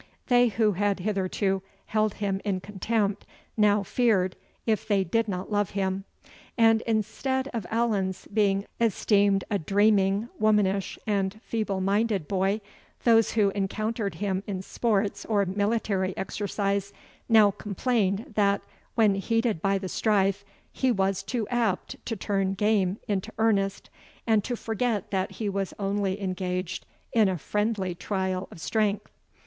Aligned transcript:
They 0.29 0.47
who 0.47 0.71
had 0.71 1.01
hitherto 1.01 1.61
held 1.85 2.15
him 2.15 2.41
in 2.43 2.59
contempt, 2.59 3.23
now 3.55 3.83
feared, 3.83 4.35
if 4.65 4.87
they 4.87 5.03
did 5.03 5.27
not 5.27 5.51
love 5.51 5.69
him; 5.77 6.05
and, 6.57 6.81
instead 6.87 7.49
of 7.49 7.67
Allan's 7.69 8.27
being 8.33 8.65
esteemed 8.79 9.43
a 9.51 9.59
dreaming, 9.59 10.27
womanish, 10.39 10.97
and 11.05 11.39
feeble 11.43 11.81
minded 11.81 12.27
boy, 12.27 12.61
those 13.03 13.33
who 13.33 13.51
encountered 13.51 14.15
him 14.15 14.41
in 14.47 14.63
sports 14.63 15.23
or 15.25 15.45
military 15.45 16.17
exercise, 16.17 16.91
now 17.29 17.51
complained 17.51 18.33
that, 18.35 18.63
when 18.95 19.13
heated 19.13 19.61
by 19.61 19.77
the 19.77 19.87
strife, 19.87 20.43
he 20.71 20.91
was 20.91 21.21
too 21.21 21.47
apt 21.49 22.03
to 22.07 22.15
turn 22.15 22.55
game 22.55 22.97
into 23.07 23.31
earnest, 23.37 23.91
and 24.25 24.43
to 24.45 24.55
forget 24.55 25.11
that 25.11 25.33
he 25.33 25.47
was 25.47 25.75
only 25.77 26.19
engaged 26.19 26.87
in 27.13 27.29
a 27.29 27.37
friendly 27.37 27.93
trial 27.93 28.47
of 28.49 28.59
strength. 28.59 29.11